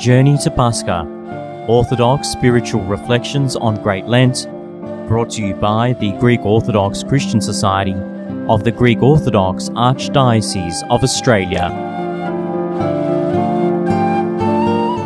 [0.00, 1.04] Journey to Pascha
[1.68, 4.46] Orthodox Spiritual Reflections on Great Lent,
[5.06, 7.92] brought to you by the Greek Orthodox Christian Society
[8.48, 11.68] of the Greek Orthodox Archdiocese of Australia.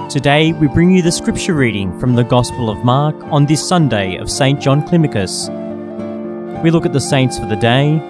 [0.09, 4.19] Today we bring you the scripture reading from the Gospel of Mark on this Sunday
[4.19, 4.61] of St.
[4.61, 5.49] John Climacus.
[6.63, 8.10] We look at the saints for the day.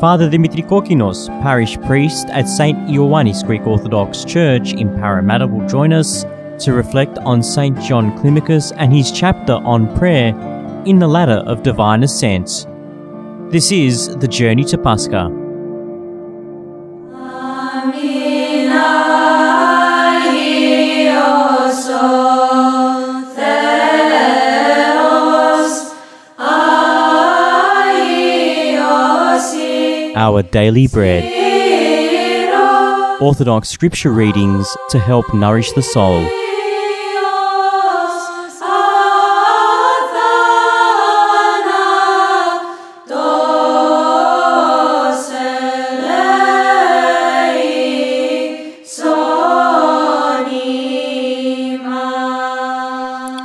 [0.00, 2.76] Father Dimitri Kokinos, parish priest at St.
[2.86, 6.26] Ioannis Greek Orthodox Church in Parramatta, will join us
[6.58, 7.80] to reflect on St.
[7.80, 10.34] John Climacus and his chapter on prayer
[10.84, 12.66] in the ladder of divine ascent.
[13.50, 15.45] This is the Journey to Pascha.
[30.26, 31.22] Our Daily Bread.
[33.20, 36.18] Orthodox Scripture readings to help nourish the soul.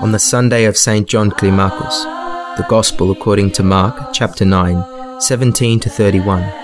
[0.01, 1.07] On the Sunday of St.
[1.07, 6.60] John Climacus, the Gospel according to Mark, chapter 9, 17 to 31.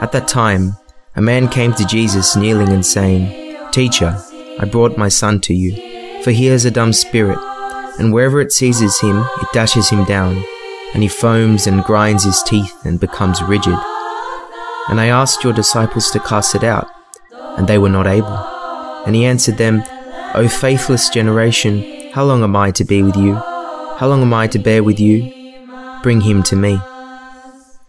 [0.00, 0.76] At that time,
[1.14, 4.16] a man came to Jesus kneeling and saying, Teacher,
[4.58, 7.38] I brought my son to you, for he has a dumb spirit,
[7.98, 10.42] and wherever it seizes him, it dashes him down,
[10.94, 13.78] and he foams and grinds his teeth and becomes rigid.
[14.88, 16.88] And I asked your disciples to cast it out,
[17.58, 18.38] and they were not able.
[19.06, 19.82] And he answered them,
[20.34, 23.34] O faithless generation, how long am I to be with you?
[23.34, 25.30] How long am I to bear with you?
[26.02, 26.80] Bring him to me.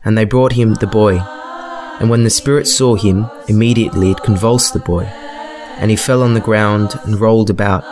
[0.04, 1.24] And they brought him the boy.
[2.02, 5.04] And when the Spirit saw him, immediately it convulsed the boy.
[5.78, 7.84] And he fell on the ground and rolled about,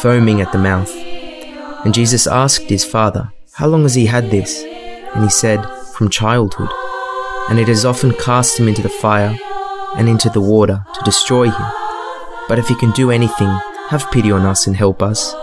[0.00, 0.94] foaming at the mouth.
[1.84, 4.62] And Jesus asked his father, How long has he had this?
[5.12, 5.60] And he said,
[5.96, 6.70] From childhood.
[7.50, 9.36] And it has often cast him into the fire
[9.96, 11.66] and into the water to destroy him.
[12.48, 13.48] But if he can do anything,
[13.88, 15.34] have pity on us and help us.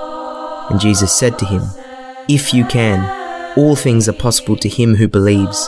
[0.70, 1.64] And Jesus said to him,
[2.30, 5.68] If you can, all things are possible to him who believes.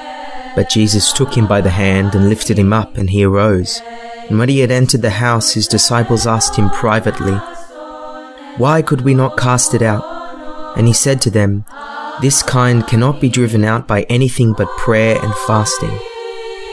[0.55, 3.81] But Jesus took him by the hand and lifted him up, and he arose.
[4.29, 7.33] And when he had entered the house, his disciples asked him privately,
[8.57, 10.03] Why could we not cast it out?
[10.77, 11.65] And he said to them,
[12.21, 15.97] This kind cannot be driven out by anything but prayer and fasting.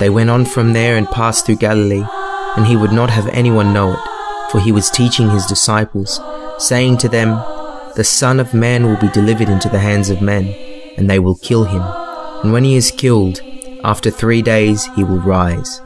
[0.00, 2.04] They went on from there and passed through Galilee,
[2.56, 6.20] and he would not have anyone know it, for he was teaching his disciples,
[6.58, 7.30] saying to them,
[7.96, 10.54] The Son of Man will be delivered into the hands of men
[10.98, 11.80] and they will kill him.
[12.42, 13.40] And when he is killed,
[13.84, 15.80] after three days he will rise.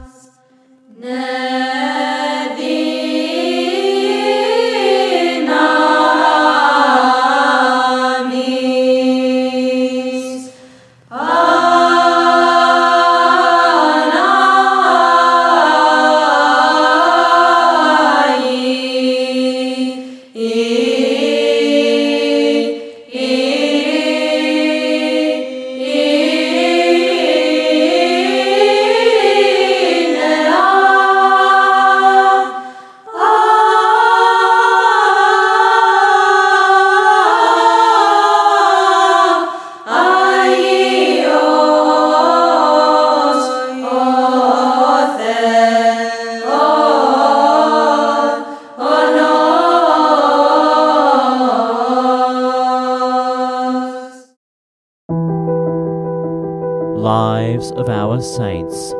[57.03, 58.91] Lives of our Saints.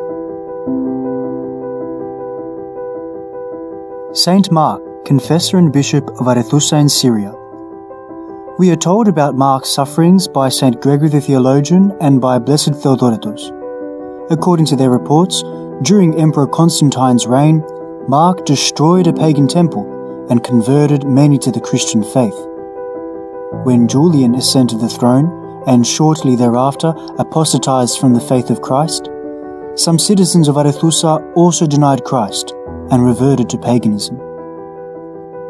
[4.12, 7.34] Saint Mark, confessor and bishop of Arethusa in Syria.
[8.60, 13.50] We are told about Mark's sufferings by Saint Gregory the theologian and by Blessed Theodoretus.
[14.30, 15.42] According to their reports,
[15.84, 17.64] during Emperor Constantine's reign,
[18.10, 22.36] Mark destroyed a pagan temple and converted many to the Christian faith.
[23.64, 29.10] When Julian ascended the throne, and shortly thereafter apostatized from the faith of Christ,
[29.76, 32.54] some citizens of Arethusa also denied Christ,
[32.92, 34.18] and reverted to paganism.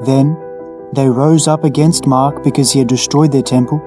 [0.05, 0.37] Then
[0.93, 3.81] they rose up against Mark because he had destroyed their temple,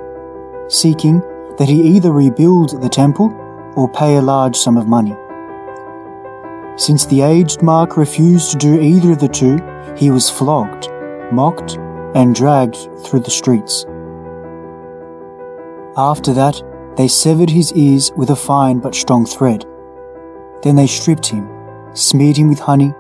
[0.69, 1.21] seeking
[1.59, 3.33] that he either rebuild the temple
[3.77, 5.15] or pay a large sum of money.
[6.77, 9.59] Since the aged Mark refused to do either of the two,
[9.97, 10.89] he was flogged,
[11.33, 11.79] mocked,
[12.15, 13.87] and dragged through the streets.
[15.97, 16.63] After that,
[16.97, 19.65] they severed his ears with a fine but strong thread.
[20.63, 21.49] Then they stripped him,
[21.95, 22.93] smeared him with honey,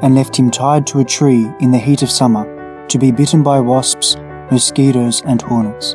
[0.00, 3.42] and left him tied to a tree in the heat of summer to be bitten
[3.42, 4.16] by wasps,
[4.50, 5.92] mosquitoes, and hornets.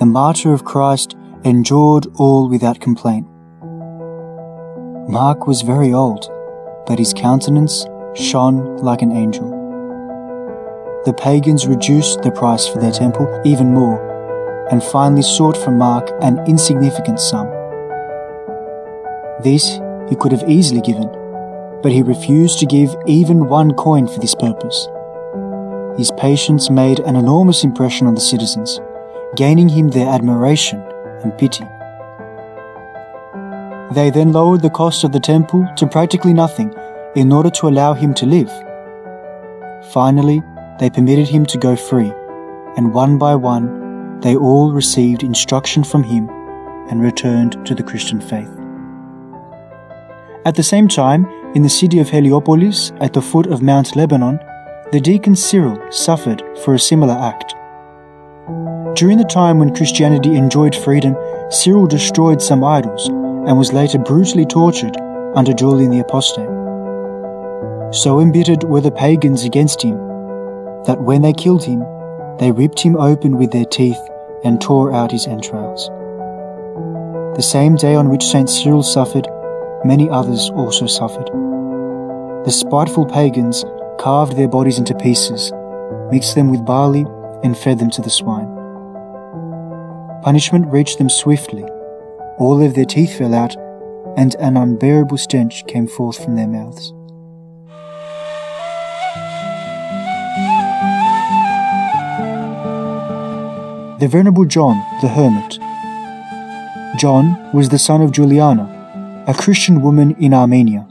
[0.00, 1.14] The martyr of Christ
[1.44, 3.28] endured all without complaint.
[5.08, 6.28] Mark was very old,
[6.86, 9.50] but his countenance shone like an angel.
[11.04, 14.13] The pagans reduced the price for their temple even more,
[14.70, 17.46] and finally sought from Mark an insignificant sum.
[19.42, 19.78] This
[20.08, 21.10] he could have easily given,
[21.82, 24.88] but he refused to give even one coin for this purpose.
[25.96, 28.80] His patience made an enormous impression on the citizens,
[29.36, 30.80] gaining him their admiration
[31.22, 31.64] and pity.
[33.92, 36.74] They then lowered the cost of the temple to practically nothing
[37.14, 38.50] in order to allow him to live.
[39.92, 40.42] Finally,
[40.80, 42.12] they permitted him to go free,
[42.76, 43.83] and one by one,
[44.24, 46.30] they all received instruction from him
[46.88, 48.48] and returned to the Christian faith.
[50.46, 54.40] At the same time, in the city of Heliopolis, at the foot of Mount Lebanon,
[54.92, 57.54] the deacon Cyril suffered for a similar act.
[58.96, 61.14] During the time when Christianity enjoyed freedom,
[61.50, 64.96] Cyril destroyed some idols and was later brutally tortured
[65.34, 66.48] under Julian the Apostate.
[67.94, 69.96] So embittered were the pagans against him
[70.86, 71.80] that when they killed him,
[72.38, 74.00] they ripped him open with their teeth
[74.44, 75.88] and tore out his entrails.
[77.36, 78.48] The same day on which St.
[78.48, 79.26] Cyril suffered,
[79.84, 81.28] many others also suffered.
[82.44, 83.64] The spiteful pagans
[83.98, 85.52] carved their bodies into pieces,
[86.12, 87.04] mixed them with barley,
[87.42, 88.48] and fed them to the swine.
[90.22, 91.64] Punishment reached them swiftly,
[92.38, 93.56] all of their teeth fell out,
[94.16, 96.93] and an unbearable stench came forth from their mouths.
[104.04, 105.58] The Venerable John the Hermit.
[107.00, 110.86] John was the son of Juliana, a Christian woman in Armenia.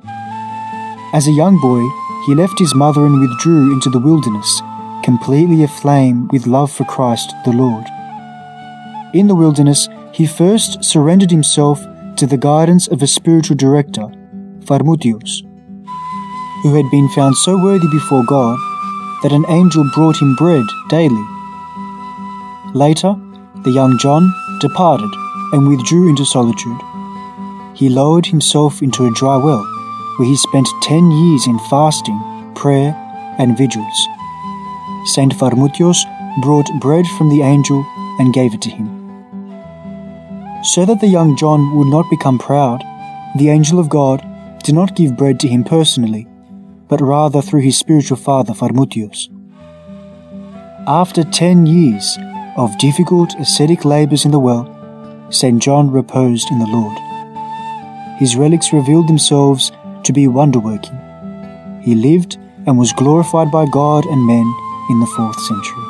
[1.14, 1.84] As a young boy,
[2.26, 4.64] he left his mother and withdrew into the wilderness,
[5.04, 7.86] completely aflame with love for Christ the Lord.
[9.14, 14.08] In the wilderness, he first surrendered himself to the guidance of a spiritual director,
[14.62, 15.44] Pharmutios,
[16.64, 18.58] who had been found so worthy before God
[19.22, 21.33] that an angel brought him bread daily.
[22.74, 23.16] Later,
[23.64, 25.10] the young John departed
[25.52, 26.80] and withdrew into solitude.
[27.76, 29.64] He lowered himself into a dry well,
[30.18, 32.20] where he spent ten years in fasting,
[32.56, 32.96] prayer,
[33.38, 34.08] and vigils.
[35.06, 36.04] Saint Pharmutios
[36.42, 37.86] brought bread from the angel
[38.20, 38.88] and gave it to him.
[40.64, 42.82] So that the young John would not become proud,
[43.38, 44.26] the angel of God
[44.64, 46.28] did not give bread to him personally,
[46.88, 49.30] but rather through his spiritual father Pharmutios.
[50.88, 52.18] After ten years
[52.56, 54.70] of difficult ascetic labors in the well,
[55.30, 55.62] St.
[55.62, 56.98] John reposed in the Lord.
[58.20, 59.72] His relics revealed themselves
[60.04, 61.00] to be wonder working.
[61.82, 64.46] He lived and was glorified by God and men
[64.90, 65.83] in the fourth century.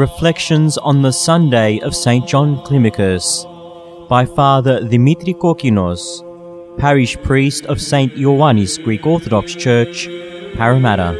[0.00, 2.26] Reflections on the Sunday of St.
[2.26, 3.44] John Climacus
[4.08, 6.22] by Father Dimitri Kokinos,
[6.78, 8.14] parish priest of St.
[8.14, 10.06] Ioannis Greek Orthodox Church,
[10.54, 11.12] Parramatta.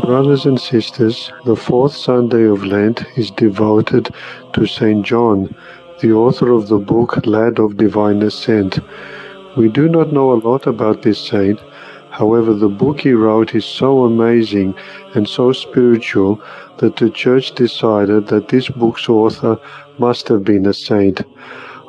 [0.00, 4.08] Brothers and sisters, the fourth Sunday of Lent is devoted
[4.54, 5.04] to St.
[5.04, 5.54] John,
[6.00, 8.78] the author of the book Ladder of Divine Ascent.
[9.56, 11.58] We do not know a lot about this saint,
[12.10, 14.76] however, the book he wrote is so amazing
[15.16, 16.40] and so spiritual
[16.78, 19.58] that the Church decided that this book's author
[19.98, 21.22] must have been a saint.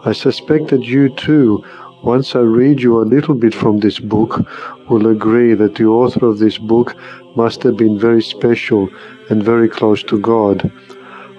[0.03, 1.63] I suspect that you too,
[2.01, 4.43] once I read you a little bit from this book,
[4.89, 6.95] will agree that the author of this book
[7.35, 8.89] must have been very special
[9.29, 10.71] and very close to God.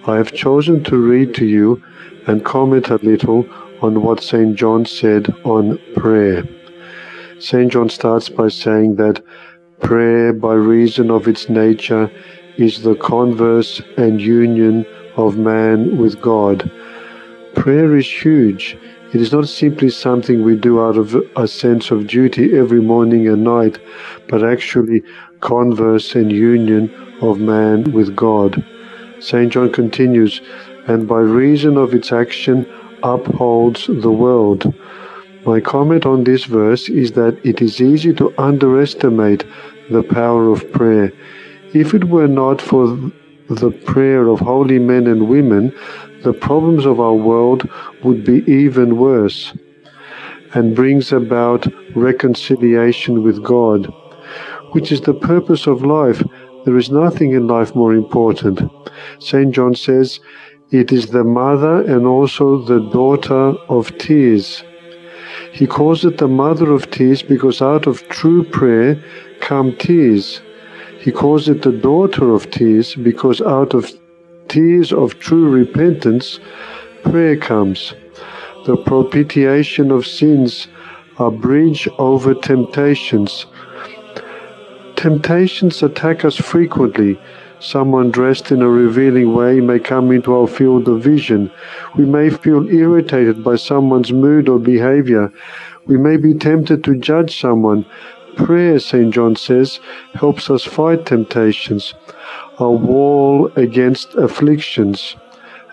[0.06, 1.82] I have chosen to read to you
[2.26, 3.46] and comment a little
[3.82, 4.56] on what St.
[4.56, 6.42] John said on prayer.
[7.38, 7.70] St.
[7.70, 9.22] John starts by saying that
[9.80, 12.10] prayer, by reason of its nature,
[12.56, 16.70] is the converse and union of man with God.
[17.54, 18.78] Prayer is huge.
[19.12, 23.28] It is not simply something we do out of a sense of duty every morning
[23.28, 23.78] and night,
[24.28, 25.02] but actually
[25.40, 26.90] converse and union
[27.20, 28.64] of man with God.
[29.20, 29.52] St.
[29.52, 30.40] John continues,
[30.86, 32.66] and by reason of its action
[33.02, 34.74] upholds the world.
[35.46, 39.44] My comment on this verse is that it is easy to underestimate
[39.90, 41.12] the power of prayer.
[41.72, 42.86] If it were not for
[43.48, 45.74] the prayer of holy men and women,
[46.22, 47.68] the problems of our world
[48.04, 49.54] would be even worse
[50.54, 53.86] and brings about reconciliation with God,
[54.72, 56.22] which is the purpose of life.
[56.64, 58.70] There is nothing in life more important.
[59.18, 59.54] St.
[59.54, 60.20] John says,
[60.70, 64.62] it is the mother and also the daughter of tears.
[65.52, 69.02] He calls it the mother of tears because out of true prayer
[69.40, 70.42] come tears.
[71.00, 73.90] He calls it the daughter of tears because out of
[74.48, 76.38] tears of true repentance,
[77.02, 77.94] prayer comes.
[78.66, 80.68] The propitiation of sins,
[81.18, 83.46] a bridge over temptations.
[85.00, 87.18] Temptations attack us frequently.
[87.58, 91.50] Someone dressed in a revealing way may come into our field of vision.
[91.96, 95.32] We may feel irritated by someone's mood or behavior.
[95.86, 97.86] We may be tempted to judge someone
[98.36, 99.12] Prayer, St.
[99.12, 99.80] John says,
[100.14, 101.94] helps us fight temptations,
[102.58, 105.16] a wall against afflictions.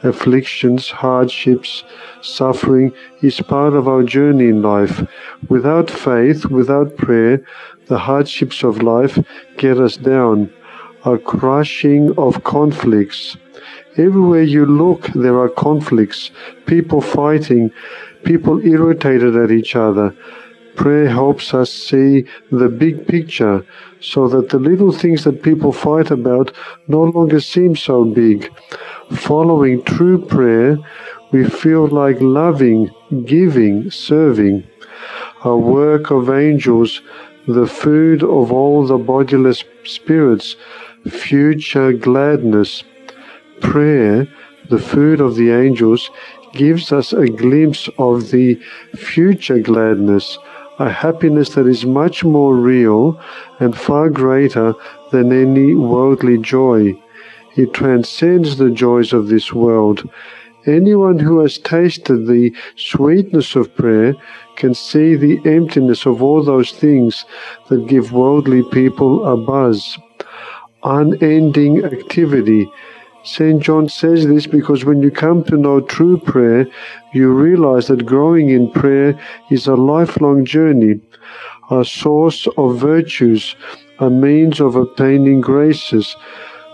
[0.04, 1.84] Afflictions, hardships,
[2.22, 5.02] suffering is part of our journey in life.
[5.50, 7.42] Without faith, without prayer,
[7.88, 9.18] the hardships of life
[9.58, 10.54] get us down.
[11.06, 13.38] A crushing of conflicts.
[13.98, 16.30] Everywhere you look, there are conflicts,
[16.68, 17.72] people fighting,
[18.24, 20.16] people irritated at each other.
[20.78, 23.66] Prayer helps us see the big picture
[24.00, 26.54] so that the little things that people fight about
[26.88, 28.52] no longer seem so big.
[29.12, 30.78] Following true prayer,
[31.32, 32.92] we feel like loving,
[33.26, 34.68] giving, serving.
[35.44, 37.02] A work of angels,
[37.48, 40.56] the food of all the bodiless spirits,
[41.10, 42.84] future gladness.
[43.62, 44.28] Prayer,
[44.70, 46.12] the food of the angels,
[46.54, 48.62] gives us a glimpse of the
[48.96, 50.38] future gladness
[50.80, 53.20] a happiness that is much more real
[53.60, 54.74] and far greater
[55.12, 56.94] than any worldly joy.
[57.56, 60.08] It transcends the joys of this world.
[60.68, 64.14] Anyone who has tasted the sweetness of prayer
[64.58, 67.26] can see the emptiness of all those things
[67.70, 69.98] that give worldly people a buzz.
[70.84, 72.70] Unending activity,
[73.28, 73.62] St.
[73.62, 76.66] John says this because when you come to know true prayer,
[77.14, 79.20] you realize that growing in prayer
[79.52, 81.02] is a lifelong journey,
[81.70, 83.58] a source of virtues,
[84.00, 86.16] a means of obtaining graces.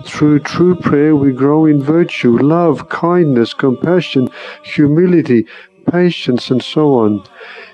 [0.06, 4.30] Through true prayer, we grow in virtue, love, kindness, compassion,
[4.64, 5.48] humility,
[5.92, 7.24] patience, and so on.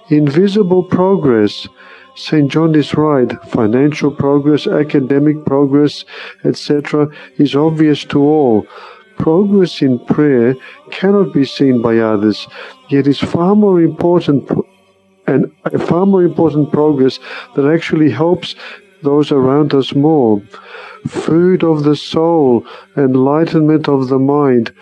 [0.07, 1.67] Invisible progress
[2.19, 2.51] St.
[2.51, 3.31] John is right.
[3.45, 6.03] Financial progress, academic progress,
[6.43, 7.07] etc.,
[7.37, 8.67] is obvious to all.
[9.17, 10.53] Progress in prayer
[10.91, 12.45] cannot be seen by others,
[12.89, 14.51] yet is far more important
[15.27, 17.19] and a far more important progress
[17.55, 18.53] that actually helps
[19.01, 20.41] those around us more.
[21.07, 22.65] Food of the soul,
[22.97, 24.73] enlightenment of the mind.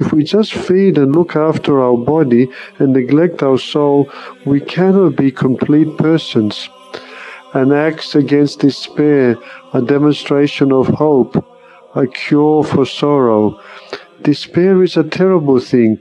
[0.00, 2.48] If we just feed and look after our body
[2.78, 4.10] and neglect our soul,
[4.46, 6.70] we cannot be complete persons
[7.54, 9.36] an axe against despair,
[9.72, 11.44] a demonstration of hope,
[11.94, 13.60] a cure for sorrow.
[14.22, 15.98] Despair is a terrible thing.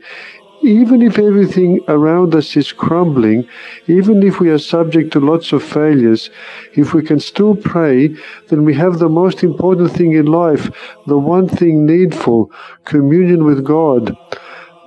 [0.64, 3.48] Even if everything around us is crumbling,
[3.88, 6.30] even if we are subject to lots of failures,
[6.74, 8.16] if we can still pray,
[8.48, 10.72] then we have the most important thing in life,
[11.06, 12.52] the one thing needful,
[12.84, 14.18] communion with God,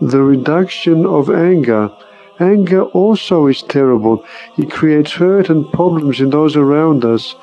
[0.00, 1.90] the reduction of anger,
[2.40, 4.24] Anger also is terrible.
[4.56, 7.34] It creates hurt and problems in those around us.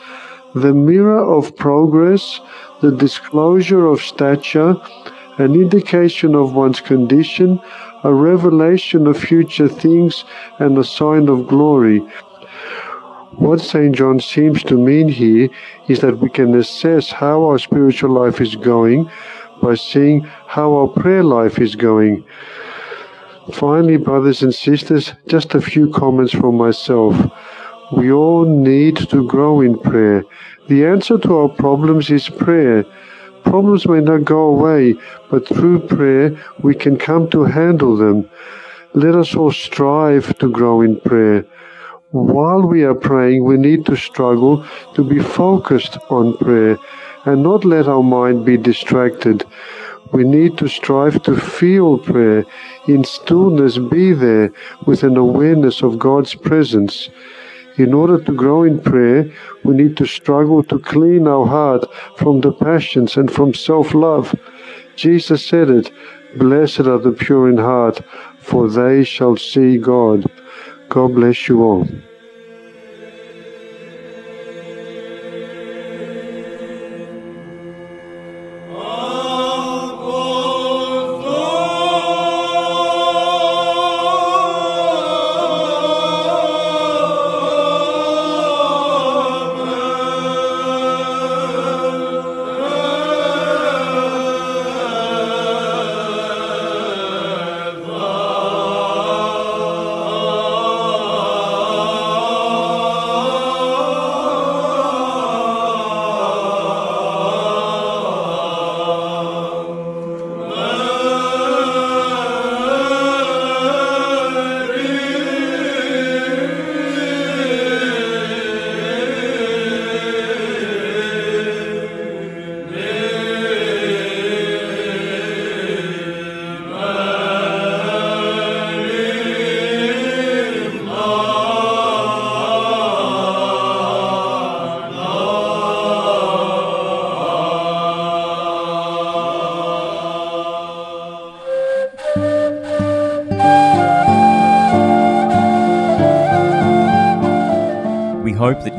[0.54, 2.40] The mirror of progress,
[2.82, 4.78] the disclosure of stature,
[5.38, 7.60] an indication of one's condition,
[8.04, 10.24] a revelation of future things,
[10.60, 12.00] and a sign of glory.
[13.38, 13.94] What St.
[13.94, 15.50] John seems to mean here
[15.90, 19.12] is that we can assess how our spiritual life is going
[19.62, 22.24] by seeing how our prayer life is going.
[23.54, 27.16] Finally, brothers and sisters, just a few comments from myself.
[27.96, 30.24] We all need to grow in prayer.
[30.68, 32.84] The answer to our problems is prayer.
[33.44, 34.96] Problems may not go away,
[35.30, 38.28] but through prayer we can come to handle them.
[38.96, 41.46] Let us all strive to grow in prayer.
[42.12, 46.78] While we are praying, we need to struggle to be focused on prayer
[47.26, 49.46] and not let our mind be distracted.
[50.14, 52.46] We need to strive to feel prayer,
[52.88, 54.52] in stillness be there
[54.86, 57.10] with an awareness of God's presence.
[57.78, 59.30] In order to grow in prayer,
[59.64, 61.84] we need to struggle to clean our heart
[62.18, 64.34] from the passions and from self love.
[64.96, 65.92] Jesus said it
[66.38, 68.02] Blessed are the pure in heart,
[68.40, 70.26] for they shall see God.
[70.90, 71.88] God bless you all.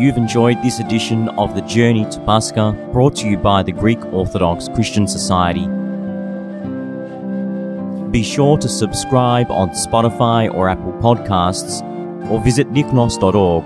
[0.06, 3.98] You've enjoyed this edition of the Journey to Pascha brought to you by the Greek
[4.12, 5.66] Orthodox Christian Society.
[8.12, 11.82] Be sure to subscribe on Spotify or Apple Podcasts
[12.30, 13.64] or visit lychnos.org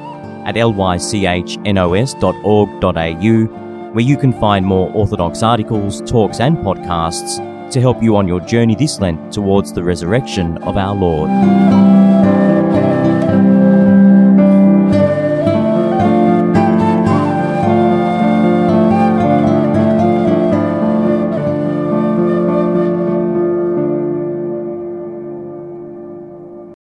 [0.49, 1.61] at lychnos.org.au
[3.93, 8.41] where you can find more Orthodox articles, talks, and podcasts to help you on your
[8.41, 11.29] journey this Lent towards the resurrection of our Lord.